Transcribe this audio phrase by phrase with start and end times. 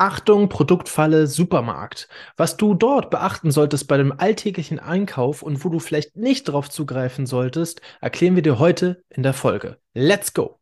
[0.00, 2.08] Achtung, Produktfalle Supermarkt.
[2.38, 6.70] Was du dort beachten solltest bei dem alltäglichen Einkauf und wo du vielleicht nicht darauf
[6.70, 9.76] zugreifen solltest, erklären wir dir heute in der Folge.
[9.92, 10.58] Let's go!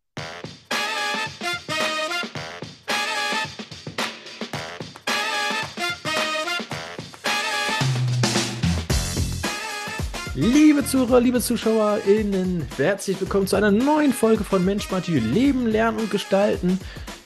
[10.34, 15.98] Liebe Zuhörer, liebe ZuschauerInnen, herzlich willkommen zu einer neuen Folge von Mensch Mathieu Leben, Lernen
[15.98, 16.80] und Gestalten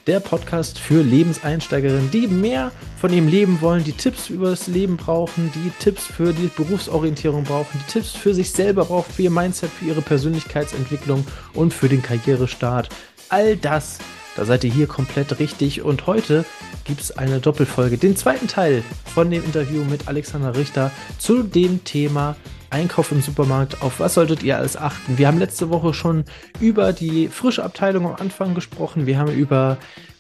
[0.07, 4.97] der Podcast für Lebenseinsteigerinnen, die mehr von ihrem Leben wollen, die Tipps über das Leben
[4.97, 9.31] brauchen, die Tipps für die Berufsorientierung brauchen, die Tipps für sich selber brauchen, für ihr
[9.31, 12.89] Mindset, für ihre Persönlichkeitsentwicklung und für den Karrierestart.
[13.29, 13.99] All das,
[14.37, 15.83] da seid ihr hier komplett richtig.
[15.83, 16.45] Und heute
[16.85, 18.83] gibt es eine Doppelfolge, den zweiten Teil
[19.15, 22.37] von dem Interview mit Alexander Richter zu dem Thema
[22.73, 25.19] Einkauf im Supermarkt, auf was solltet ihr alles achten?
[25.19, 26.25] Wir haben letzte Woche schon
[26.59, 29.07] über die frische Abteilung am Anfang gesprochen.
[29.07, 29.77] Wir haben über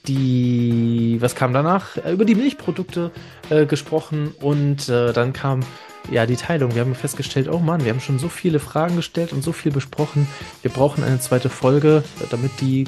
[0.07, 1.97] die, was kam danach?
[1.97, 3.11] Äh, über die Milchprodukte
[3.49, 5.61] äh, gesprochen und äh, dann kam
[6.11, 6.75] ja die Teilung.
[6.75, 9.73] Wir haben festgestellt, oh Mann, wir haben schon so viele Fragen gestellt und so viel
[9.73, 10.27] besprochen.
[10.61, 12.85] Wir brauchen eine zweite Folge, damit die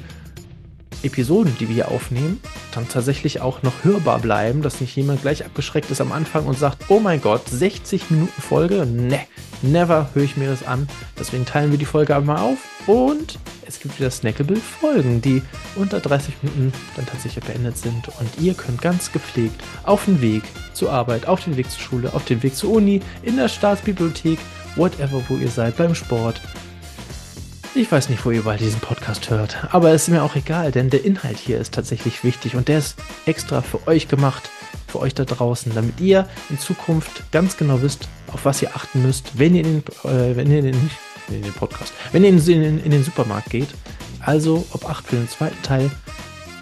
[1.02, 2.40] Episoden, die wir hier aufnehmen,
[2.74, 6.58] dann tatsächlich auch noch hörbar bleiben, dass nicht jemand gleich abgeschreckt ist am Anfang und
[6.58, 8.86] sagt, oh mein Gott, 60 Minuten Folge?
[8.86, 9.20] Ne,
[9.62, 10.88] never höre ich mir das an.
[11.18, 15.42] Deswegen teilen wir die Folge einmal auf und es gibt wieder snackable Folgen, die
[15.76, 20.42] unter 30 Minuten dann tatsächlich beendet sind und ihr könnt ganz gepflegt auf den Weg
[20.74, 24.38] zur Arbeit, auf den Weg zur Schule, auf den Weg zur Uni, in der Staatsbibliothek,
[24.76, 26.40] whatever, wo ihr seid, beim Sport,
[27.76, 30.70] ich weiß nicht, wo ihr bei diesem Podcast hört, aber es ist mir auch egal,
[30.70, 34.48] denn der Inhalt hier ist tatsächlich wichtig und der ist extra für euch gemacht,
[34.86, 39.02] für euch da draußen, damit ihr in Zukunft ganz genau wisst, auf was ihr achten
[39.02, 40.90] müsst, wenn ihr in den, äh, wenn ihr in den,
[41.28, 43.68] in den Podcast, wenn ihr in, in, in den Supermarkt geht.
[44.20, 45.90] Also, ob acht für den zweiten Teil.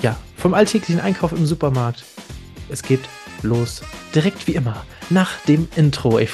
[0.01, 2.05] Ja, vom alltäglichen Einkauf im Supermarkt.
[2.71, 3.03] Es geht
[3.43, 3.83] los.
[4.15, 4.85] Direkt wie immer.
[5.11, 6.19] Nach dem Intro.
[6.19, 6.31] Ich,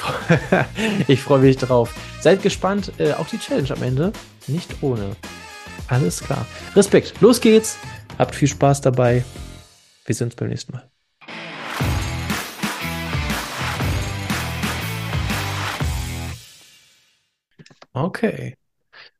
[1.07, 1.93] ich freue mich drauf.
[2.21, 4.11] Seid gespannt äh, auf die Challenge am Ende.
[4.49, 5.15] Nicht ohne.
[5.87, 6.45] Alles klar.
[6.75, 7.21] Respekt.
[7.21, 7.77] Los geht's.
[8.17, 9.23] Habt viel Spaß dabei.
[10.05, 10.89] Wir sehen uns beim nächsten Mal.
[17.93, 18.55] Okay.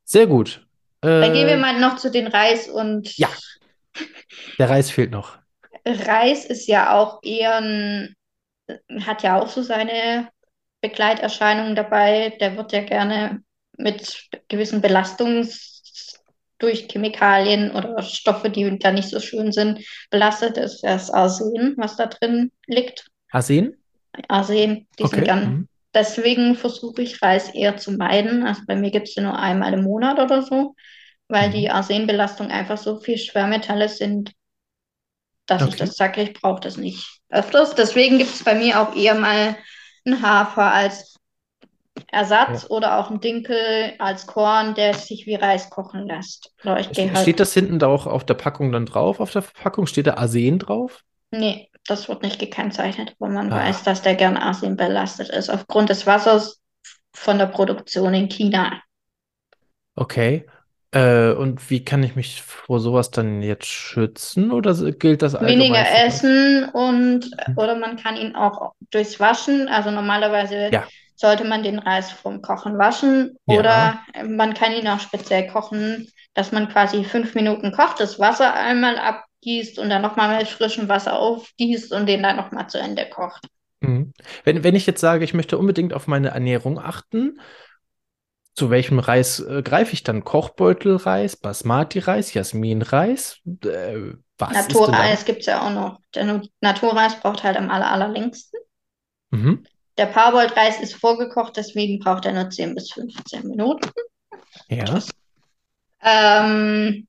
[0.04, 0.66] Sehr gut.
[1.02, 3.16] Äh, Dann gehen wir mal noch zu den Reis und.
[3.16, 3.28] Ja.
[4.58, 5.38] Der Reis fehlt noch.
[5.86, 8.16] Reis ist ja auch eher ein,
[9.00, 10.28] hat ja auch so seine
[10.80, 12.36] Begleiterscheinungen dabei.
[12.40, 13.42] Der wird ja gerne
[13.82, 15.48] mit gewissen Belastungen
[16.58, 21.96] durch Chemikalien oder Stoffe, die da nicht so schön sind, belastet ist das Arsen, was
[21.96, 23.06] da drin liegt.
[23.30, 23.76] Arsen?
[24.28, 25.24] Arsen, die okay.
[25.24, 25.44] dann.
[25.44, 25.68] Mhm.
[25.94, 28.46] Deswegen versuche ich Reis eher zu meiden.
[28.46, 30.76] Also bei mir gibt es ja nur einmal im Monat oder so,
[31.28, 31.52] weil mhm.
[31.52, 34.32] die Arsenbelastung einfach so viel Schwermetalle sind,
[35.46, 35.70] dass okay.
[35.70, 37.74] ich das sage, ich brauche das nicht öfters.
[37.74, 39.56] Deswegen gibt es bei mir auch eher mal
[40.04, 41.16] einen Hafer als
[42.12, 42.70] Ersatz ja.
[42.70, 46.52] oder auch ein Dinkel als Korn, der sich wie Reis kochen lässt.
[46.64, 49.20] Halt steht das hinten da auch auf der Packung dann drauf?
[49.20, 51.02] Auf der Verpackung steht da Arsen drauf?
[51.30, 53.56] Nee, das wird nicht gekennzeichnet, aber man ah.
[53.56, 56.60] weiß, dass der gern Arsen belastet ist, aufgrund des Wassers
[57.14, 58.82] von der Produktion in China.
[59.94, 60.46] Okay.
[60.92, 65.60] Äh, und wie kann ich mich vor sowas dann jetzt schützen oder gilt das allgemein?
[65.60, 67.56] Weniger essen und hm.
[67.56, 70.84] oder man kann ihn auch durchs Waschen, also normalerweise ja
[71.20, 73.58] sollte man den Reis vom Kochen waschen ja.
[73.58, 78.54] oder man kann ihn auch speziell kochen, dass man quasi fünf Minuten kocht, das Wasser
[78.54, 83.06] einmal abgießt und dann nochmal mit frischem Wasser aufgießt und den dann nochmal zu Ende
[83.10, 83.46] kocht.
[83.80, 84.14] Mhm.
[84.44, 87.38] Wenn, wenn ich jetzt sage, ich möchte unbedingt auf meine Ernährung achten,
[88.54, 90.24] zu welchem Reis äh, greife ich dann?
[90.24, 93.40] Kochbeutelreis, Basmati-Reis, Jasmin-Reis?
[93.64, 96.00] Äh, Naturreis gibt es ja auch noch.
[96.14, 98.58] Der Naturreis braucht halt am aller, allerlängsten.
[99.30, 99.64] Mhm.
[100.00, 103.90] Der Parboiled-Reis ist vorgekocht, deswegen braucht er nur 10 bis 15 Minuten.
[104.70, 104.98] Ja.
[106.00, 107.06] Ähm,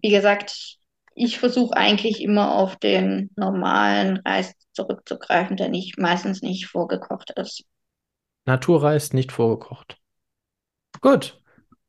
[0.00, 0.76] wie gesagt,
[1.16, 7.64] ich versuche eigentlich immer auf den normalen Reis zurückzugreifen, der nicht, meistens nicht vorgekocht ist.
[8.44, 9.96] Naturreis nicht vorgekocht.
[11.00, 11.42] Gut.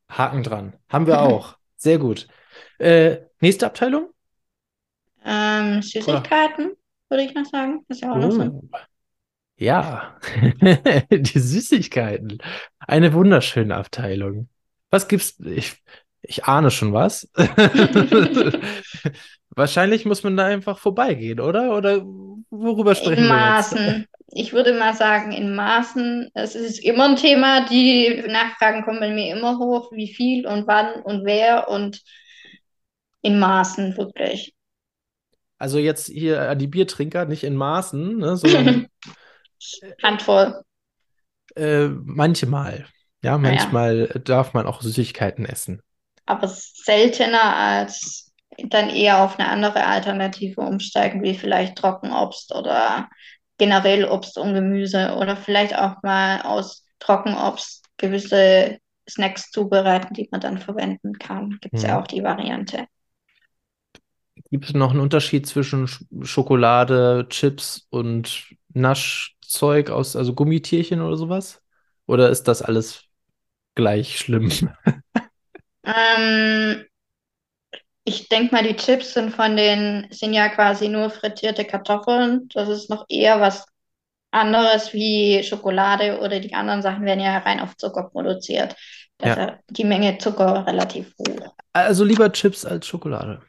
[0.09, 0.73] Haken dran.
[0.89, 1.57] Haben wir auch.
[1.75, 2.27] Sehr gut.
[2.79, 4.09] Äh, nächste Abteilung?
[5.23, 6.71] Ähm, Süßigkeiten,
[7.07, 7.85] würde ich noch sagen.
[7.87, 8.19] ist ja auch oh.
[8.19, 8.61] noch so.
[9.57, 10.15] Ja,
[11.11, 12.37] die Süßigkeiten.
[12.79, 14.49] Eine wunderschöne Abteilung.
[14.91, 15.39] Was gibt's?
[15.39, 15.77] Ich,
[16.21, 17.27] ich ahne schon was.
[19.49, 21.75] Wahrscheinlich muss man da einfach vorbeigehen, oder?
[21.75, 22.05] Oder
[22.51, 23.77] worüber sprechen in Maßen.
[23.79, 24.09] wir jetzt?
[24.29, 26.29] Ich würde mal sagen, in Maßen.
[26.35, 27.65] Es ist immer ein Thema.
[27.65, 29.91] Die Nachfragen kommen bei mir immer hoch.
[29.91, 32.03] Wie viel und wann und wer und
[33.23, 34.53] in Maßen wirklich.
[35.57, 38.87] Also jetzt hier an die Biertrinker, nicht in Maßen, ne, sondern
[40.03, 40.61] Handvoll.
[41.55, 42.85] Äh, manchmal.
[43.23, 44.19] Ja, manchmal ja.
[44.19, 45.81] darf man auch Süßigkeiten essen.
[46.25, 48.31] Aber seltener als
[48.69, 53.09] dann eher auf eine andere Alternative umsteigen, wie vielleicht Trockenobst oder
[53.57, 60.41] generell Obst und Gemüse oder vielleicht auch mal aus Trockenobst gewisse Snacks zubereiten, die man
[60.41, 61.57] dann verwenden kann.
[61.61, 61.89] Gibt es hm.
[61.89, 62.85] ja auch die Variante.
[64.51, 65.89] Gibt es noch einen Unterschied zwischen
[66.21, 68.47] Schokolade, Chips und
[69.47, 71.61] Naschzeug aus, also Gummitierchen oder sowas?
[72.05, 73.03] Oder ist das alles
[73.75, 74.51] gleich schlimm?
[75.83, 76.83] Ähm,
[78.03, 82.49] ich denke mal, die Chips sind von den, sind ja quasi nur frittierte Kartoffeln.
[82.53, 83.65] Das ist noch eher was
[84.31, 88.75] anderes wie Schokolade oder die anderen Sachen werden ja rein auf Zucker produziert.
[89.23, 89.59] Ja.
[89.69, 91.55] die Menge Zucker relativ hoch.
[91.71, 93.41] Also lieber Chips als Schokolade.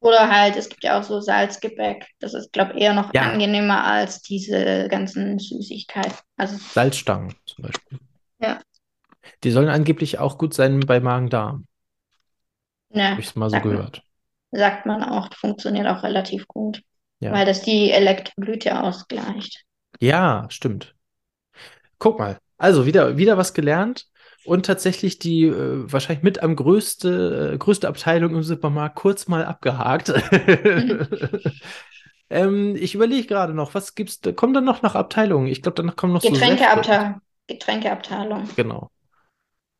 [0.00, 2.06] Oder halt, es gibt ja auch so Salzgebäck.
[2.20, 3.22] Das ist, glaube ich, eher noch ja.
[3.22, 6.14] angenehmer als diese ganzen Süßigkeiten.
[6.36, 7.98] Also, Salzstangen zum Beispiel.
[8.38, 8.60] Ja.
[9.44, 11.66] Die sollen angeblich auch gut sein bei Magen-Darm.
[12.88, 14.02] Ne, Habe ich es mal so gehört.
[14.50, 16.82] Man, sagt man auch, funktioniert auch relativ gut.
[17.20, 17.32] Ja.
[17.32, 19.64] Weil das die Elektrolyte ausgleicht.
[20.00, 20.94] Ja, stimmt.
[21.98, 22.38] Guck mal.
[22.56, 24.06] Also wieder, wieder was gelernt
[24.44, 29.44] und tatsächlich die äh, wahrscheinlich mit am größte, äh, größte Abteilung im Supermarkt kurz mal
[29.44, 30.12] abgehakt.
[32.30, 35.48] Ähm, ich überlege gerade noch, was gibt's, kommt dann noch nach Abteilungen?
[35.48, 37.14] Ich glaube, danach kommen noch Getränkeabteilung.
[37.14, 38.48] So Getränkeabteilung.
[38.54, 38.90] Genau.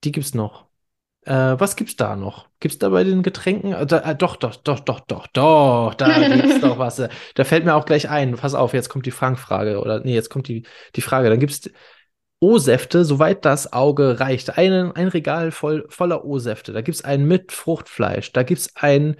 [0.02, 0.66] Die gibt's noch.
[1.22, 2.48] Äh, was gibt's da noch?
[2.58, 3.72] Gibt's da bei den Getränken?
[3.72, 6.96] Äh, da, äh, doch, doch, doch, doch, doch, doch, da gibt's doch was.
[6.96, 8.34] Da fällt mir auch gleich ein.
[8.34, 10.66] Pass auf, jetzt kommt die Frankfrage oder nee, jetzt kommt die,
[10.96, 11.30] die Frage.
[11.30, 11.70] Dann gibt's
[12.40, 14.56] O-Säfte, soweit das Auge reicht.
[14.56, 16.72] Einen, ein Regal voll, voller O-Säfte.
[16.72, 18.32] Da gibt es einen mit Fruchtfleisch.
[18.32, 19.16] Da gibt es einen,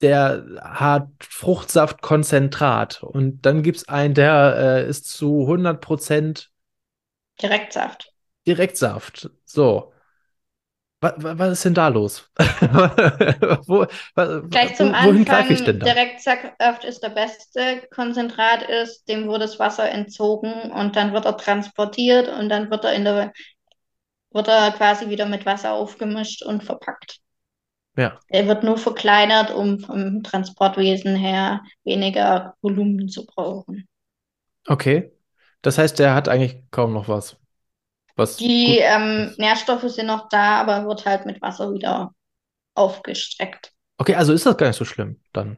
[0.00, 3.04] der hat Fruchtsaftkonzentrat.
[3.04, 6.50] Und dann gibt es einen, der äh, ist zu 100 Prozent
[7.40, 8.12] Direktsaft.
[8.46, 9.30] Direktsaft.
[9.44, 9.92] So.
[11.00, 12.28] Was, was ist denn da los?
[13.66, 13.86] Wo,
[14.50, 15.86] Gleich zum wohin Anfang, ich denn da?
[15.86, 17.82] Direktsaft ist der beste.
[17.94, 22.84] Konzentrat ist, dem wurde das Wasser entzogen und dann wird er transportiert und dann wird
[22.84, 23.32] er in der
[24.32, 27.20] wird er quasi wieder mit Wasser aufgemischt und verpackt.
[27.96, 28.18] Ja.
[28.28, 33.88] Er wird nur verkleinert, um vom Transportwesen her weniger Volumen zu brauchen.
[34.66, 35.10] Okay.
[35.62, 37.36] Das heißt, der hat eigentlich kaum noch was.
[38.18, 42.10] Was Die ähm, Nährstoffe sind noch da, aber wird halt mit Wasser wieder
[42.74, 43.70] aufgestreckt.
[43.96, 45.56] Okay, also ist das gar nicht so schlimm dann.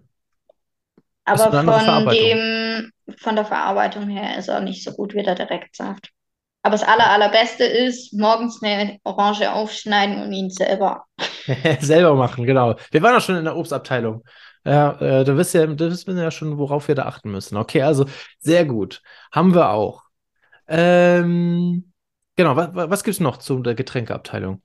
[1.24, 6.10] Aber von dem, von der Verarbeitung her ist er nicht so gut wie der Direktsaft.
[6.62, 11.04] Aber das aller, allerbeste ist, morgens eine Orange aufschneiden und ihn selber.
[11.80, 12.76] selber machen, genau.
[12.90, 14.22] Wir waren auch schon in der Obstabteilung.
[14.66, 17.56] Ja, äh, du wisst ja, du wisst ja schon, worauf wir da achten müssen.
[17.56, 18.04] Okay, also
[18.38, 19.00] sehr gut.
[19.32, 20.02] Haben wir auch.
[20.68, 21.89] Ähm,
[22.40, 24.62] Genau, was, was gibt es noch zu der Getränkeabteilung?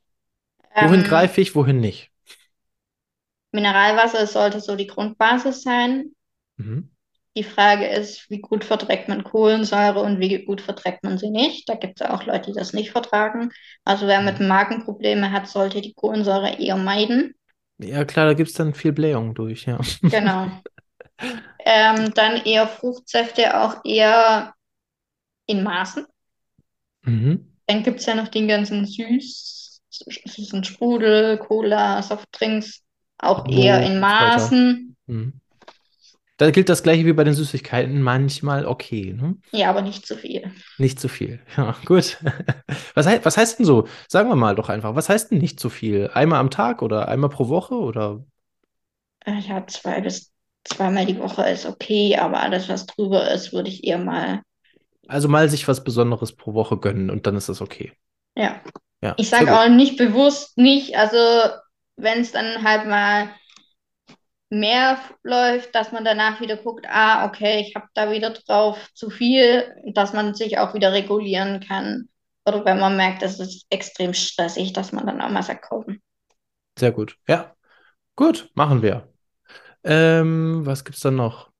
[0.75, 2.09] Wohin ähm, greife ich, wohin nicht?
[3.51, 6.11] Mineralwasser sollte so die Grundbasis sein.
[6.55, 6.89] Mhm.
[7.35, 11.67] Die Frage ist, wie gut verträgt man Kohlensäure und wie gut verträgt man sie nicht.
[11.67, 13.51] Da gibt es auch Leute, die das nicht vertragen.
[13.83, 14.47] Also wer mit mhm.
[14.47, 17.35] Magenprobleme hat, sollte die Kohlensäure eher meiden.
[17.77, 19.81] Ja klar, da gibt es dann viel Blähung durch, ja.
[20.01, 20.49] Genau.
[21.65, 24.53] ähm, dann eher Fruchtsäfte, auch eher
[25.45, 26.05] in Maßen.
[27.01, 27.51] Mhm.
[27.67, 32.83] Dann gibt es ja noch den ganzen Süß, süßen Sprudel, Cola, Softdrinks,
[33.17, 34.95] auch eher in Maßen.
[35.07, 35.33] Mhm.
[36.37, 39.13] Da gilt das gleiche wie bei den Süßigkeiten, manchmal okay.
[39.13, 39.37] Ne?
[39.51, 40.51] Ja, aber nicht zu viel.
[40.77, 41.39] Nicht zu viel.
[41.57, 42.17] Ja, gut.
[42.93, 43.87] Was, he was heißt denn so?
[44.09, 46.09] Sagen wir mal doch einfach, was heißt denn nicht zu viel?
[46.13, 48.25] Einmal am Tag oder einmal pro Woche oder?
[49.25, 50.33] Äh, ja, zwei bis
[50.65, 54.41] zweimal die Woche ist okay, aber alles, was drüber ist, würde ich eher mal
[55.07, 57.93] also mal sich was Besonderes pro Woche gönnen und dann ist das okay.
[58.35, 58.61] Ja.
[59.01, 61.17] ja ich sage auch nicht bewusst nicht, also
[61.97, 63.29] wenn es dann halt mal
[64.49, 69.09] mehr läuft, dass man danach wieder guckt, ah, okay, ich habe da wieder drauf zu
[69.09, 72.09] viel, dass man sich auch wieder regulieren kann.
[72.45, 75.99] Oder wenn man merkt, es ist extrem stressig, dass man dann auch mal sagt, komm.
[76.77, 77.17] Sehr gut.
[77.27, 77.55] Ja.
[78.15, 79.11] Gut, machen wir.
[79.83, 81.51] Ähm, was es dann noch?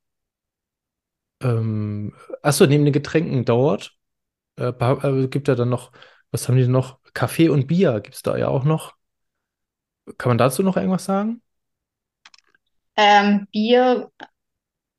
[1.42, 3.96] Ähm, achso, neben den Getränken dauert.
[4.58, 5.92] Äh, äh, gibt ja dann noch,
[6.32, 7.00] was haben die denn noch?
[7.14, 8.94] Kaffee und Bier gibt es da ja auch noch.
[10.18, 11.42] Kann man dazu noch irgendwas sagen?
[12.96, 14.12] Ähm, Bier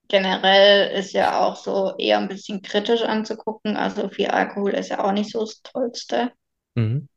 [0.09, 3.77] generell ist ja auch so eher ein bisschen kritisch anzugucken.
[3.77, 6.33] Also viel Alkohol ist ja auch nicht so das Tollste.
[6.75, 7.09] Mhm.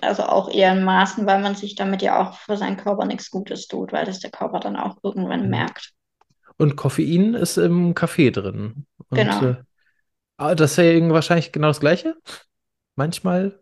[0.00, 3.30] Also auch eher in Maßen, weil man sich damit ja auch für seinen Körper nichts
[3.30, 5.50] Gutes tut, weil das der Körper dann auch irgendwann mhm.
[5.50, 5.92] merkt.
[6.58, 8.84] Und Koffein ist im Kaffee drin.
[9.08, 9.44] Und, genau.
[9.44, 9.56] Äh,
[10.36, 12.16] ah, das ist ja wahrscheinlich genau das Gleiche.
[12.96, 13.60] Manchmal.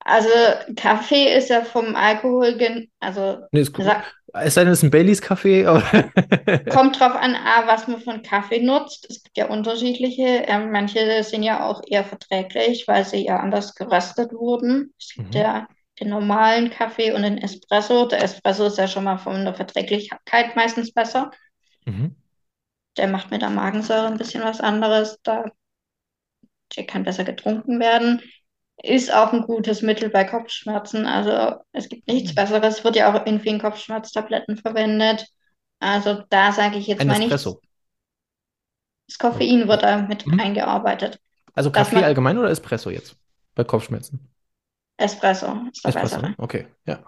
[0.00, 0.28] Also
[0.76, 2.56] Kaffee ist ja vom Alkohol,
[3.00, 3.86] also nee, ist gut.
[4.34, 5.64] es sei denn, es ist ein Baileys Kaffee.
[6.70, 9.06] kommt drauf an, was man von Kaffee nutzt.
[9.10, 10.44] Es gibt ja unterschiedliche.
[10.46, 14.94] Ähm, manche sind ja auch eher verträglich, weil sie ja anders geröstet wurden.
[14.96, 15.40] Es gibt mhm.
[15.40, 15.66] ja
[15.98, 18.06] den normalen Kaffee und den Espresso.
[18.06, 21.32] Der Espresso ist ja schon mal von der Verträglichkeit meistens besser.
[21.86, 22.14] Mhm.
[22.96, 25.18] Der macht mit der Magensäure ein bisschen was anderes.
[25.22, 25.44] Da,
[26.76, 28.22] der kann besser getrunken werden.
[28.82, 31.06] Ist auch ein gutes Mittel bei Kopfschmerzen.
[31.06, 32.34] Also es gibt nichts mhm.
[32.34, 32.84] Besseres.
[32.84, 35.26] Wird ja auch in vielen Kopfschmerztabletten verwendet.
[35.78, 37.60] Also da sage ich jetzt ein mal Espresso.
[37.60, 37.70] nicht.
[39.08, 40.40] Das Koffein wird da mit mhm.
[40.40, 41.20] eingearbeitet.
[41.54, 43.16] Also Kaffee allgemein oder Espresso jetzt
[43.54, 44.28] bei Kopfschmerzen?
[44.98, 46.34] Espresso ist der Espresso, bessere.
[46.38, 47.00] okay, ja.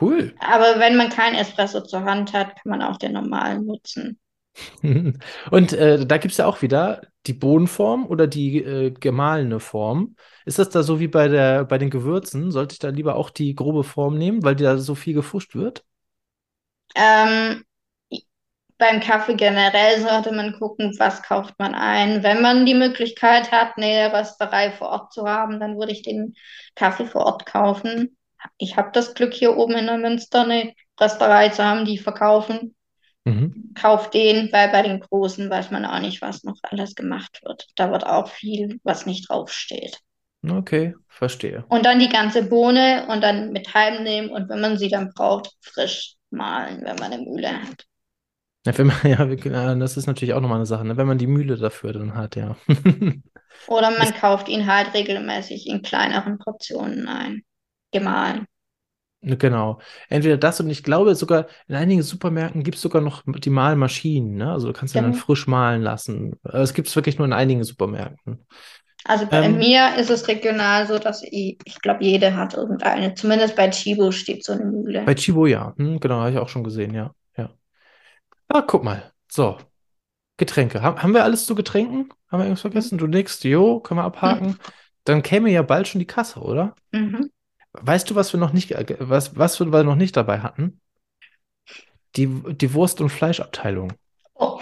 [0.00, 0.34] Cool.
[0.40, 4.18] Aber wenn man kein Espresso zur Hand hat, kann man auch den normalen nutzen.
[5.50, 10.16] Und äh, da gibt es ja auch wieder die Bohnenform oder die äh, gemahlene Form.
[10.44, 12.50] Ist das da so wie bei, der, bei den Gewürzen?
[12.50, 15.84] Sollte ich da lieber auch die grobe Form nehmen, weil da so viel gefuscht wird?
[16.94, 17.64] Ähm,
[18.78, 22.22] beim Kaffee generell sollte man gucken, was kauft man ein.
[22.22, 26.34] Wenn man die Möglichkeit hat, eine Rösterei vor Ort zu haben, dann würde ich den
[26.74, 28.16] Kaffee vor Ort kaufen.
[28.58, 32.74] Ich habe das Glück, hier oben in der Münster eine Rösterei zu haben, die verkaufen.
[33.24, 33.72] Mhm.
[33.74, 37.66] Kauf den, weil bei den Großen weiß man auch nicht, was noch alles gemacht wird.
[37.76, 39.98] Da wird auch viel, was nicht draufsteht.
[40.46, 41.64] Okay, verstehe.
[41.68, 45.52] Und dann die ganze Bohne und dann mit heimnehmen und wenn man sie dann braucht,
[45.62, 47.86] frisch mahlen, wenn man eine Mühle hat.
[48.66, 50.96] Ja, wenn man, ja, das ist natürlich auch nochmal eine Sache, ne?
[50.96, 52.56] wenn man die Mühle dafür dann hat, ja.
[53.66, 57.42] Oder man das, kauft ihn halt regelmäßig in kleineren Portionen ein,
[57.92, 58.46] gemahlen.
[59.24, 59.80] Genau.
[60.08, 64.36] Entweder das und ich glaube sogar, in einigen Supermärkten gibt es sogar noch die Mahlmaschinen.
[64.36, 64.52] Ne?
[64.52, 66.38] Also du kannst ja dann frisch mahlen lassen.
[66.42, 68.44] Es gibt es wirklich nur in einigen Supermärkten.
[69.06, 73.14] Also bei ähm, mir ist es regional so, dass ich, ich glaube, jede hat irgendeine.
[73.14, 75.02] Zumindest bei Chibo steht so eine Mühle.
[75.04, 75.74] Bei Chibo ja.
[75.76, 77.12] Hm, genau, habe ich auch schon gesehen, ja.
[77.36, 77.50] ja.
[78.48, 79.12] Ah, guck mal.
[79.30, 79.58] So.
[80.38, 80.82] Getränke.
[80.82, 82.08] Haben, haben wir alles zu Getränken?
[82.30, 82.98] Haben wir irgendwas vergessen?
[82.98, 83.42] Du nix?
[83.42, 84.48] Jo, können wir abhaken.
[84.48, 84.58] Mhm.
[85.04, 86.74] Dann käme ja bald schon die Kasse, oder?
[86.90, 87.30] Mhm.
[87.80, 90.80] Weißt du, was wir noch nicht, was, was wir noch nicht dabei hatten?
[92.16, 93.92] Die, die Wurst- und Fleischabteilung.
[94.34, 94.60] Oh.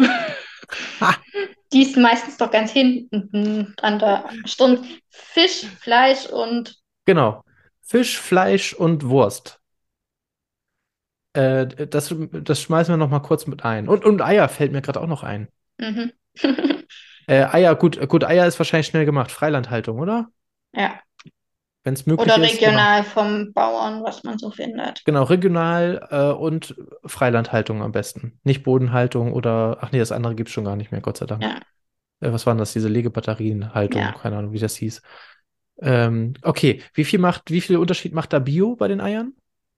[1.73, 4.83] Die ist meistens doch ganz hinten an der Stunde.
[5.11, 6.79] Fisch, Fleisch und.
[7.05, 7.45] Genau.
[7.83, 9.61] Fisch, Fleisch und Wurst.
[11.35, 13.89] Äh, das, das schmeißen wir noch mal kurz mit ein.
[13.89, 15.49] Und, und Eier fällt mir gerade auch noch ein.
[15.79, 16.13] Mhm.
[17.27, 19.31] äh, Eier, gut, gut, Eier ist wahrscheinlich schnell gemacht.
[19.31, 20.29] Freilandhaltung, oder?
[20.75, 20.99] Ja
[21.85, 22.35] wenn es möglich ist.
[22.35, 23.13] Oder regional genau.
[23.13, 25.05] vom Bauern, was man so findet.
[25.05, 26.75] Genau, regional äh, und
[27.05, 28.39] Freilandhaltung am besten.
[28.45, 31.27] Nicht Bodenhaltung oder, ach nee, das andere gibt es schon gar nicht mehr, Gott sei
[31.27, 31.43] Dank.
[31.43, 31.61] Ja.
[32.21, 34.01] Äh, was waren das, diese Legebatterienhaltung?
[34.01, 34.13] Ja.
[34.13, 35.03] Keine Ahnung, wie das hieß.
[35.81, 39.35] Ähm, okay, wie viel macht, wie viel Unterschied macht da Bio bei den Eiern?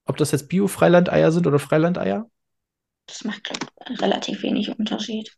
[0.07, 2.27] Ob das jetzt Bio-Freilandeier sind oder Freilandeier?
[3.07, 3.51] Das macht
[4.01, 5.35] relativ wenig Unterschied.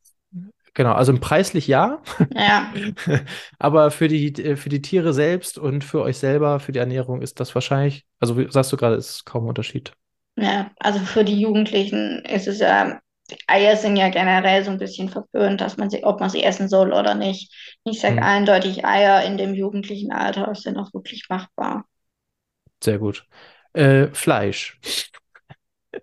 [0.77, 2.03] Genau, also preislich ja.
[2.35, 2.71] Ja.
[3.59, 7.41] Aber für die, für die Tiere selbst und für euch selber, für die Ernährung ist
[7.41, 9.93] das wahrscheinlich, also wie sagst du gerade, ist kaum ein Unterschied.
[10.37, 13.01] Ja, also für die Jugendlichen ist es ja,
[13.47, 16.69] Eier sind ja generell so ein bisschen verpönt, dass man sie, ob man sie essen
[16.69, 17.51] soll oder nicht.
[17.85, 18.23] Ich sage hm.
[18.23, 21.87] eindeutig, Eier in dem jugendlichen Alter sind auch wirklich machbar.
[22.85, 23.25] Sehr gut.
[23.73, 24.79] Äh, Fleisch.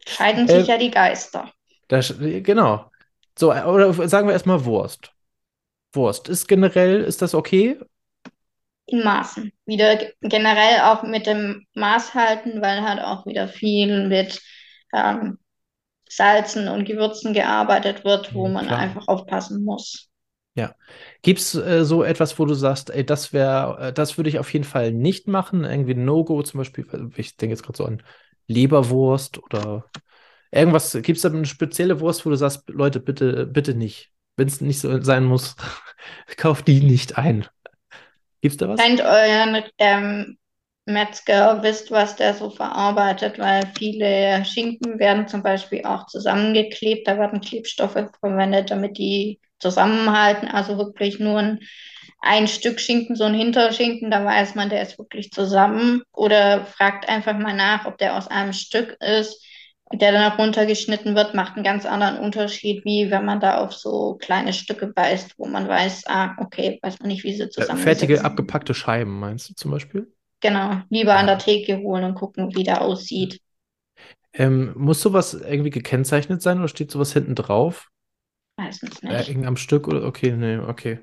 [0.08, 1.52] Scheiden sich äh, ja die Geister.
[1.90, 2.90] Das, genau.
[3.38, 5.12] So, oder sagen wir erstmal Wurst.
[5.94, 6.30] Wurst.
[6.30, 7.80] Ist generell, ist das okay?
[8.86, 9.52] In Maßen.
[9.66, 14.42] Wieder generell auch mit dem Maß halten, weil halt auch wieder viel mit
[14.94, 15.40] ähm,
[16.10, 20.10] Salzen und Gewürzen gearbeitet wird, wo ja, man einfach aufpassen muss.
[20.56, 20.76] Ja.
[21.24, 24.38] Gibt es äh, so etwas, wo du sagst, ey, das wäre, äh, das würde ich
[24.38, 25.64] auf jeden Fall nicht machen?
[25.64, 26.86] Irgendwie No-Go zum Beispiel,
[27.16, 28.04] ich denke jetzt gerade so an
[28.48, 29.86] Leberwurst oder
[30.54, 34.12] Irgendwas, gibt es da eine spezielle Wurst, wo du sagst, Leute, bitte, bitte nicht.
[34.36, 35.56] Wenn es nicht so sein muss,
[36.38, 37.48] kauft die nicht ein.
[38.42, 38.80] Gibt es da was?
[38.80, 40.38] Wenn euren ähm,
[40.86, 47.08] Metzger wisst, was der so verarbeitet, weil viele Schinken werden zum Beispiel auch zusammengeklebt.
[47.08, 50.50] Da werden Klebstoffe verwendet, damit die zusammenhalten.
[50.50, 51.60] Also wirklich nur ein,
[52.22, 56.04] ein Stück Schinken, so ein Hinterschinken, da weiß man, der ist wirklich zusammen.
[56.12, 59.44] Oder fragt einfach mal nach, ob der aus einem Stück ist
[60.00, 63.74] der dann auch runtergeschnitten wird, macht einen ganz anderen Unterschied, wie wenn man da auf
[63.74, 67.82] so kleine Stücke beißt, wo man weiß, ah, okay, weiß man nicht, wie sie zusammen
[67.82, 70.12] Fertige, abgepackte Scheiben, meinst du zum Beispiel?
[70.42, 73.40] Genau, lieber an der Theke holen und gucken, wie der aussieht.
[74.34, 77.90] Ähm, muss sowas irgendwie gekennzeichnet sein oder steht sowas hinten drauf?
[78.58, 79.30] Meistens nicht.
[79.30, 80.04] Äh, am Stück oder?
[80.06, 81.00] Okay, nee, okay.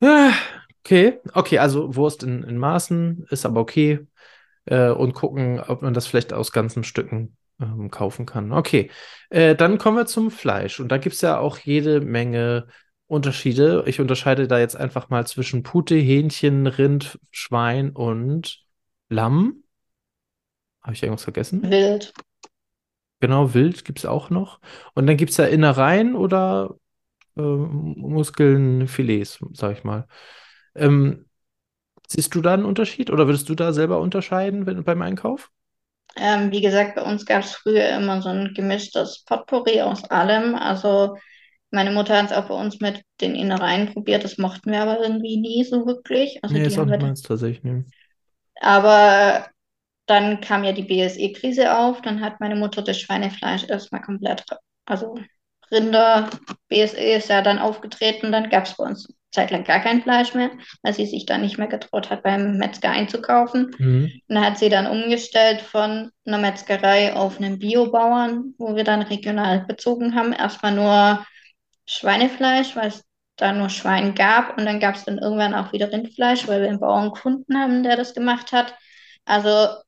[0.00, 0.32] Ah,
[0.80, 4.06] okay, okay, also Wurst in, in Maßen ist aber okay.
[4.64, 8.52] Äh, und gucken, ob man das vielleicht aus ganzen Stücken ähm, kaufen kann.
[8.52, 8.90] Okay,
[9.30, 10.80] äh, dann kommen wir zum Fleisch.
[10.80, 12.66] Und da gibt es ja auch jede Menge
[13.06, 13.84] Unterschiede.
[13.86, 18.64] Ich unterscheide da jetzt einfach mal zwischen Pute, Hähnchen, Rind, Schwein und
[19.08, 19.62] Lamm.
[20.82, 21.62] Habe ich irgendwas vergessen?
[21.62, 22.12] Wild.
[23.20, 24.60] Genau, Wild gibt es auch noch.
[24.94, 26.76] Und dann gibt es ja Innereien oder
[27.36, 30.06] äh, Muskeln, Filets, sag ich mal.
[30.74, 31.26] Ähm,
[32.08, 35.50] siehst du da einen Unterschied oder würdest du da selber unterscheiden wenn, beim Einkauf?
[36.16, 40.54] Ähm, wie gesagt, bei uns gab es früher immer so ein gemischtes Potpourri aus allem.
[40.54, 41.16] Also
[41.70, 45.00] meine Mutter hat es auch bei uns mit den Innereien probiert, das mochten wir aber
[45.00, 46.38] irgendwie nie so wirklich.
[46.42, 47.62] Also nee, die ist auch nicht meins tatsächlich.
[47.62, 47.84] Nee.
[48.60, 49.46] Aber
[50.06, 54.44] dann kam ja die BSE-Krise auf, dann hat meine Mutter das Schweinefleisch erstmal komplett,
[54.86, 55.16] also
[55.70, 56.30] Rinder,
[56.68, 60.50] BSE ist ja dann aufgetreten, dann gab es bei uns zeitlang gar kein Fleisch mehr,
[60.82, 63.74] weil sie sich dann nicht mehr getraut hat, beim Metzger einzukaufen.
[63.78, 64.10] Mhm.
[64.26, 69.02] Und dann hat sie dann umgestellt von einer Metzgerei auf einen Biobauern, wo wir dann
[69.02, 70.32] regional bezogen haben.
[70.32, 71.26] Erstmal nur
[71.84, 73.04] Schweinefleisch, weil es
[73.36, 74.56] da nur Schwein gab.
[74.58, 77.82] Und dann gab es dann irgendwann auch wieder Rindfleisch, weil wir einen Bauern gefunden haben,
[77.82, 78.74] der das gemacht hat.
[79.26, 79.82] Also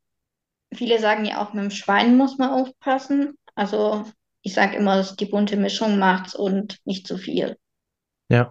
[0.72, 3.38] viele sagen ja auch, mit dem Schwein muss man aufpassen.
[3.54, 4.04] Also
[4.42, 7.56] ich sage immer, dass die bunte Mischung macht's und nicht zu viel.
[8.30, 8.50] Ja.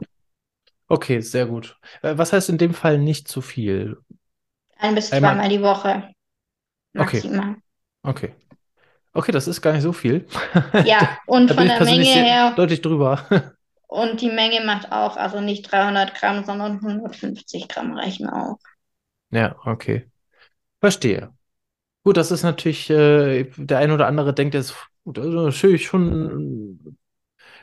[0.87, 1.77] Okay, sehr gut.
[2.01, 3.97] Äh, was heißt in dem Fall nicht zu viel?
[4.77, 5.33] Ein bis Einmal...
[5.33, 6.11] zweimal die Woche.
[6.93, 7.55] Maximal.
[8.03, 8.31] Okay.
[8.31, 8.35] okay.
[9.13, 10.27] Okay, das ist gar nicht so viel.
[10.85, 12.53] Ja, und von der Menge her.
[12.55, 13.25] Deutlich drüber.
[13.87, 18.59] Und die Menge macht auch, also nicht 300 Gramm, sondern 150 Gramm reichen auch.
[19.31, 20.11] Ja, okay.
[20.81, 21.33] Verstehe.
[22.03, 24.75] Gut, das ist natürlich, äh, der ein oder andere denkt jetzt,
[25.05, 26.97] gut, also natürlich schon,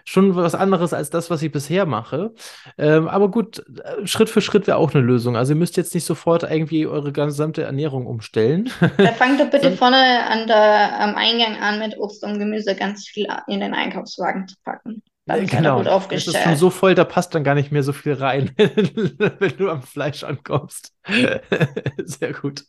[0.04, 2.32] schon was anderes als das, was ich bisher mache.
[2.78, 5.36] Ähm, aber gut, äh, Schritt für Schritt wäre auch eine Lösung.
[5.36, 8.70] Also ihr müsst jetzt nicht sofort irgendwie eure gesamte Ernährung umstellen.
[8.98, 13.06] Da fangt doch bitte vorne an der, am Eingang an, mit Obst und Gemüse ganz
[13.08, 15.02] viel in den Einkaufswagen zu packen.
[15.26, 16.34] Dann genau, gut aufgestellt.
[16.34, 19.56] Das ist schon so voll, da passt dann gar nicht mehr so viel rein, wenn
[19.56, 20.92] du am Fleisch ankommst.
[22.04, 22.64] Sehr gut.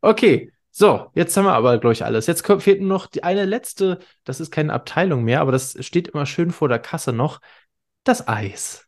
[0.00, 2.26] Okay, so, jetzt haben wir aber, glaube ich, alles.
[2.26, 6.08] Jetzt fehlt nur noch die eine letzte, das ist keine Abteilung mehr, aber das steht
[6.08, 7.40] immer schön vor der Kasse noch,
[8.02, 8.84] das Eis.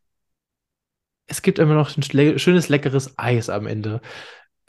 [1.27, 4.01] Es gibt immer noch ein schönes, leckeres Eis am Ende.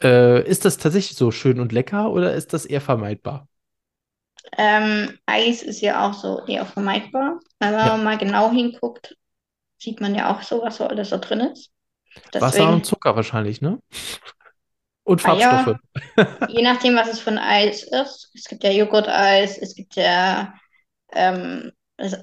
[0.01, 3.49] Äh, ist das tatsächlich so schön und lecker oder ist das eher vermeidbar?
[4.57, 7.41] Ähm, Eis ist ja auch so eher vermeidbar.
[7.59, 7.97] Wenn man ja.
[7.97, 9.17] mal genau hinguckt,
[9.77, 11.69] sieht man ja auch so, was so alles da drin ist.
[12.33, 13.79] Deswegen, Wasser und Zucker wahrscheinlich, ne?
[15.09, 15.79] Und Farbstoffe.
[16.17, 18.29] Ah, ja, je nachdem, was es von Eis ist.
[18.35, 20.53] Es gibt ja Joghurt-Eis, es gibt ja
[21.13, 21.71] ähm,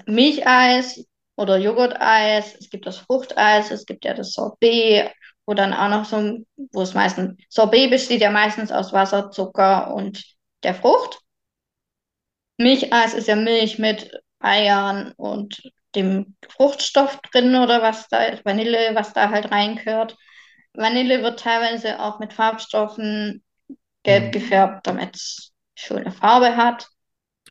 [0.05, 5.11] Milcheis oder Joghurt-Eis, es gibt das Fruchteis, es gibt ja das Sorbet,
[5.45, 6.37] wo dann auch noch so,
[6.71, 10.23] wo es meistens, Sorbet besteht ja meistens aus Wasser, Zucker und
[10.63, 11.19] der Frucht.
[12.55, 15.61] Milcheis ist ja Milch mit Eiern und
[15.93, 20.15] dem Fruchtstoff drin oder was da ist, Vanille, was da halt reinkört.
[20.77, 23.43] Vanille wird teilweise auch mit Farbstoffen
[24.03, 24.31] gelb mhm.
[24.31, 26.87] gefärbt, damit es schöne Farbe hat.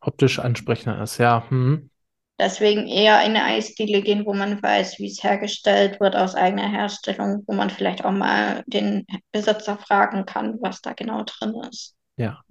[0.01, 1.45] Optisch ansprechender ist, ja.
[1.51, 1.91] Mhm.
[2.39, 6.69] Deswegen eher in eine Eisdiele gehen, wo man weiß, wie es hergestellt wird aus eigener
[6.71, 11.95] Herstellung, wo man vielleicht auch mal den Besitzer fragen kann, was da genau drin ist.
[12.19, 12.43] Ja,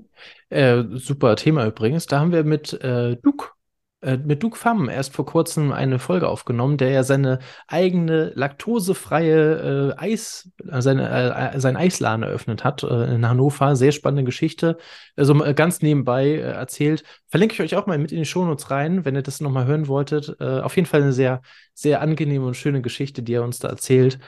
[0.50, 2.08] äh, super Thema übrigens.
[2.08, 3.50] Da haben wir mit äh, Duke,
[4.06, 9.94] äh, mit Duke Pham erst vor kurzem eine Folge aufgenommen, der ja seine eigene laktosefreie
[9.98, 13.76] äh, Eis, äh, seine, äh, sein Eisladen eröffnet hat äh, in Hannover.
[13.76, 14.78] Sehr spannende Geschichte.
[15.16, 17.04] Also ganz nebenbei äh, erzählt.
[17.28, 19.88] Verlinke ich euch auch mal mit in die Shownotes rein, wenn ihr das nochmal hören
[19.88, 20.40] wolltet.
[20.40, 21.42] Auf jeden Fall eine sehr,
[21.74, 24.20] sehr angenehme und schöne Geschichte, die er uns da erzählt.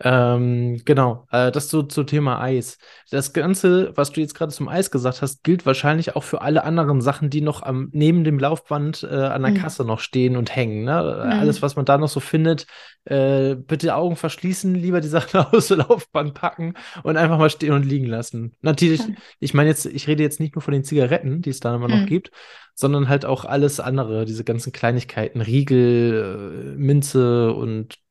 [0.00, 2.78] Ähm, genau, äh, das zu, zu Thema Eis.
[3.10, 6.64] Das Ganze, was du jetzt gerade zum Eis gesagt hast, gilt wahrscheinlich auch für alle
[6.64, 9.58] anderen Sachen, die noch am, neben dem Laufband äh, an der mhm.
[9.58, 10.84] Kasse noch stehen und hängen.
[10.84, 11.22] Ne?
[11.24, 11.32] Mhm.
[11.40, 12.66] Alles, was man da noch so findet,
[13.04, 17.72] äh, bitte Augen verschließen, lieber die Sachen aus dem Laufband packen und einfach mal stehen
[17.72, 18.56] und liegen lassen.
[18.62, 19.16] Natürlich, mhm.
[19.38, 21.88] ich meine jetzt, ich rede jetzt nicht nur von den Zigaretten, die es da immer
[21.88, 22.06] noch mhm.
[22.06, 22.32] gibt,
[22.74, 28.03] sondern halt auch alles andere, diese ganzen Kleinigkeiten, Riegel, äh, Minze und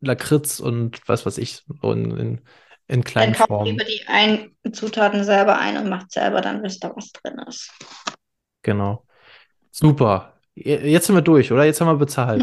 [0.00, 2.40] Lakritz und was weiß ich, in, in,
[2.86, 3.72] in kleinen dann Formen.
[3.72, 7.70] lieber die ein Zutaten selber ein und macht selber, dann wisst ihr, was drin ist.
[8.62, 9.04] Genau.
[9.70, 10.34] Super.
[10.54, 11.64] Jetzt sind wir durch, oder?
[11.64, 12.42] Jetzt haben wir bezahlt.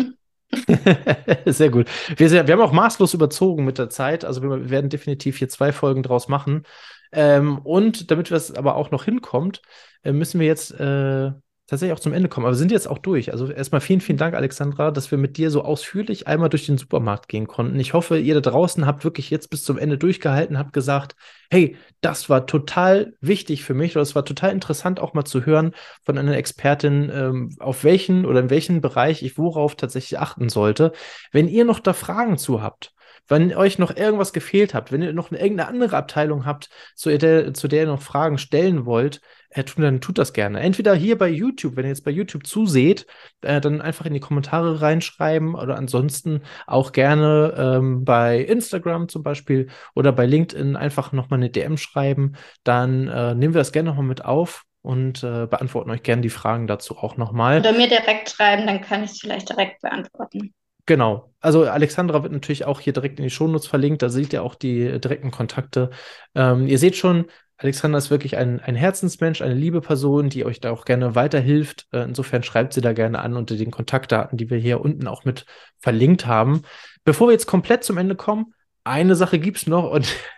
[1.45, 1.87] sehr gut.
[2.15, 4.23] Wir, wir, haben auch maßlos überzogen mit der Zeit.
[4.23, 6.63] Also wir werden definitiv hier zwei Folgen draus machen.
[7.11, 9.61] Ähm, und damit wir es aber auch noch hinkommt,
[10.03, 11.31] äh, müssen wir jetzt äh,
[11.67, 13.32] tatsächlich auch zum Ende kommen, aber wir sind jetzt auch durch.
[13.32, 16.78] Also erstmal vielen, vielen Dank, Alexandra, dass wir mit dir so ausführlich einmal durch den
[16.78, 17.80] Supermarkt gehen konnten.
[17.80, 21.15] Ich hoffe, ihr da draußen habt wirklich jetzt bis zum Ende durchgehalten, habt gesagt,
[21.49, 25.45] hey, das war total wichtig für mich oder es war total interessant auch mal zu
[25.45, 25.73] hören
[26.04, 30.91] von einer Expertin, ähm, auf welchen oder in welchem Bereich ich worauf tatsächlich achten sollte.
[31.32, 32.93] Wenn ihr noch da Fragen zu habt,
[33.28, 37.17] wenn euch noch irgendwas gefehlt habt, wenn ihr noch eine, irgendeine andere Abteilung habt, zu
[37.17, 39.21] der, zu der ihr noch Fragen stellen wollt,
[39.53, 40.59] äh, dann tut das gerne.
[40.59, 43.05] Entweder hier bei YouTube, wenn ihr jetzt bei YouTube zuseht,
[43.41, 49.23] äh, dann einfach in die Kommentare reinschreiben oder ansonsten auch gerne ähm, bei Instagram zum
[49.23, 52.33] Beispiel oder bei LinkedIn einfach nochmal eine DM schreiben.
[52.63, 56.29] Dann äh, nehmen wir das gerne nochmal mit auf und äh, beantworten euch gerne die
[56.29, 57.59] Fragen dazu auch nochmal.
[57.59, 60.53] Oder mir direkt schreiben, dann kann ich es vielleicht direkt beantworten.
[60.85, 61.33] Genau.
[61.39, 64.01] Also Alexandra wird natürlich auch hier direkt in die Shownotes verlinkt.
[64.01, 65.91] Da seht ihr auch die direkten Kontakte.
[66.35, 67.25] Ähm, ihr seht schon,
[67.57, 71.87] Alexandra ist wirklich ein, ein Herzensmensch, eine liebe Person, die euch da auch gerne weiterhilft.
[71.91, 75.23] Äh, insofern schreibt sie da gerne an unter den Kontaktdaten, die wir hier unten auch
[75.23, 75.45] mit
[75.79, 76.63] verlinkt haben.
[77.03, 80.07] Bevor wir jetzt komplett zum Ende kommen, eine Sache gibt es noch und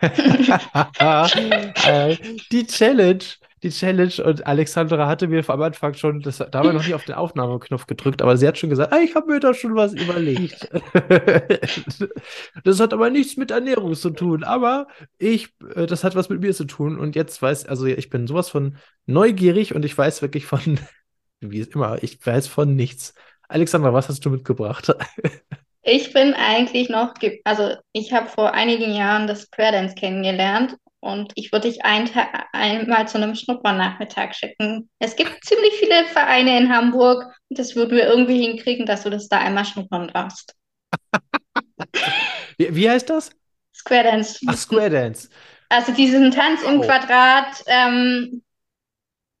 [0.98, 2.16] äh,
[2.52, 3.24] die Challenge
[3.62, 6.94] die Challenge und Alexandra hatte mir am Anfang schon, das, da haben wir noch nicht
[6.94, 9.74] auf den Aufnahmeknopf gedrückt, aber sie hat schon gesagt, ah, ich habe mir da schon
[9.74, 10.68] was überlegt.
[12.64, 16.40] das hat aber nichts mit Ernährung zu tun, aber ich, äh, das hat was mit
[16.40, 20.22] mir zu tun und jetzt weiß, also ich bin sowas von neugierig und ich weiß
[20.22, 20.78] wirklich von,
[21.40, 23.14] wie immer, ich weiß von nichts.
[23.48, 24.94] Alexandra, was hast du mitgebracht?
[25.88, 31.30] Ich bin eigentlich noch, also ich habe vor einigen Jahren das Square Dance kennengelernt und
[31.36, 32.10] ich würde dich ein,
[32.52, 34.90] einmal zu einem Schnuppernachmittag schicken.
[34.98, 39.10] Es gibt ziemlich viele Vereine in Hamburg und das würden wir irgendwie hinkriegen, dass du
[39.10, 40.56] das da einmal schnuppern darfst.
[42.58, 43.30] wie, wie, heißt das?
[43.72, 44.40] Square Dance.
[44.48, 45.28] Ach, Square Dance.
[45.68, 46.82] Also diesen Tanz im oh.
[46.82, 48.42] Quadrat ähm,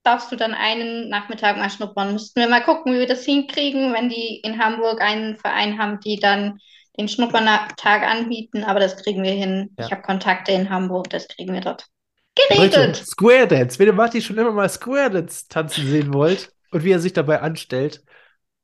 [0.06, 2.12] darfst du dann einen Nachmittag mal schnuppern.
[2.12, 5.98] Müssten wir mal gucken, wie wir das hinkriegen, wenn die in Hamburg einen Verein haben,
[6.00, 6.58] die dann
[6.98, 9.74] den Schnuppertag anbieten, aber das kriegen wir hin.
[9.78, 9.86] Ja.
[9.86, 11.86] Ich habe Kontakte in Hamburg, das kriegen wir dort
[12.34, 12.96] geregelt.
[12.96, 13.78] Square Dance.
[13.78, 17.12] Wenn ihr Martin schon immer mal Square Dance tanzen sehen wollt und wie er sich
[17.12, 18.02] dabei anstellt,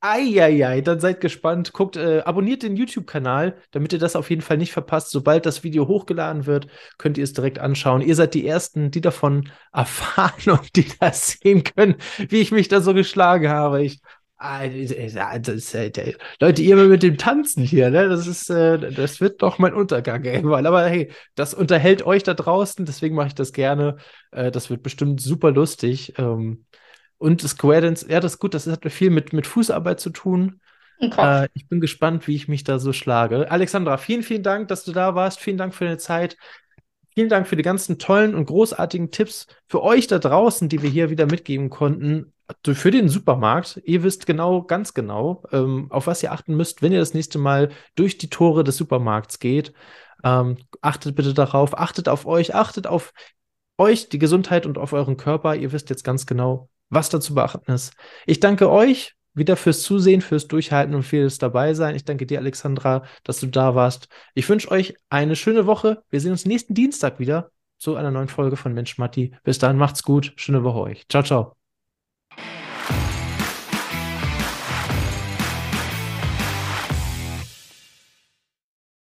[0.04, 1.72] Eieiei, dann seid gespannt.
[1.72, 5.10] Guckt, äh, abonniert den YouTube-Kanal, damit ihr das auf jeden Fall nicht verpasst.
[5.10, 6.66] Sobald das Video hochgeladen wird,
[6.98, 8.02] könnt ihr es direkt anschauen.
[8.02, 12.66] Ihr seid die Ersten, die davon erfahren und die das sehen können, wie ich mich
[12.66, 13.84] da so geschlagen habe.
[13.84, 14.00] Ich
[16.40, 18.08] Leute, ihr mit dem Tanzen hier, ne?
[18.08, 20.66] Das ist, äh, das wird doch mein Untergang irgendwann.
[20.66, 23.98] Aber hey, das unterhält euch da draußen, deswegen mache ich das gerne.
[24.32, 26.14] Äh, das wird bestimmt super lustig.
[26.18, 26.64] Ähm,
[27.22, 30.60] und Square Dance, ja, das ist gut, das hat viel mit, mit Fußarbeit zu tun.
[31.00, 33.50] Äh, ich bin gespannt, wie ich mich da so schlage.
[33.50, 35.40] Alexandra, vielen, vielen Dank, dass du da warst.
[35.40, 36.36] Vielen Dank für deine Zeit.
[37.14, 40.88] Vielen Dank für die ganzen tollen und großartigen Tipps für euch da draußen, die wir
[40.88, 42.32] hier wieder mitgeben konnten
[42.64, 43.80] für den Supermarkt.
[43.84, 47.38] Ihr wisst genau, ganz genau, ähm, auf was ihr achten müsst, wenn ihr das nächste
[47.38, 49.72] Mal durch die Tore des Supermarkts geht.
[50.24, 53.12] Ähm, achtet bitte darauf, achtet auf euch, achtet auf
[53.76, 55.54] euch, die Gesundheit und auf euren Körper.
[55.54, 57.94] Ihr wisst jetzt ganz genau, was da zu beachten ist.
[58.26, 61.96] Ich danke euch wieder fürs Zusehen, fürs Durchhalten und fürs dabei sein.
[61.96, 64.08] Ich danke dir, Alexandra, dass du da warst.
[64.34, 66.02] Ich wünsche euch eine schöne Woche.
[66.10, 69.34] Wir sehen uns nächsten Dienstag wieder zu einer neuen Folge von Mensch Matti.
[69.42, 70.34] Bis dahin macht's gut.
[70.36, 71.08] Schöne Woche euch.
[71.08, 71.61] Ciao, ciao.